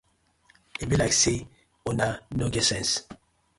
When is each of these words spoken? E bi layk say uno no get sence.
E 0.81 0.83
bi 0.89 0.95
layk 0.99 1.15
say 1.21 1.37
uno 1.89 2.07
no 2.37 2.45
get 2.53 2.65
sence. 2.69 2.93